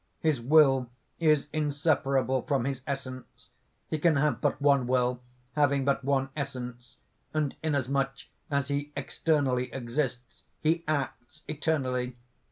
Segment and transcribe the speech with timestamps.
[0.21, 3.49] "His will is inseparable from his essence.
[3.87, 5.21] He can have but one will,
[5.55, 6.97] having but one essence;
[7.35, 12.15] and inasmuch as he externally exists, he acts eternally.